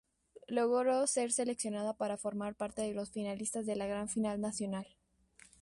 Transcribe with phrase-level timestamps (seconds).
[0.47, 4.87] Logró ser seleccionada para formar parte de los finalistas de la gran final nacional.